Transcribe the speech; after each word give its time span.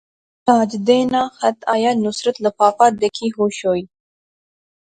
ساجدے 0.45 0.97
ناں 1.11 1.27
خط 1.37 1.57
آیا، 1.73 1.91
نصرت 2.03 2.35
لفافہ 2.43 2.87
دیکھی 3.01 3.27
خوش 3.35 3.57
ہوئی 3.67 3.83